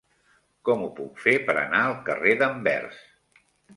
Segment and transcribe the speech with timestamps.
[0.69, 3.05] Com ho puc fer per anar al carrer d'Anvers?